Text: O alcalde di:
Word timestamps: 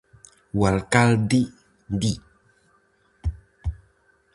O 0.59 0.59
alcalde 0.71 1.41
di: 2.01 2.13